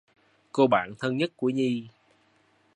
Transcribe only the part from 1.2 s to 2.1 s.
của Nhi